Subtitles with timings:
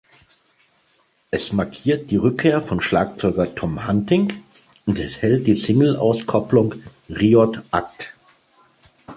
[1.29, 4.33] Es markiert die Rückkehr von Schlagzeuger Tom Hunting
[4.87, 6.73] und enthält die Singleauskopplung
[7.07, 8.11] „Riot Act“.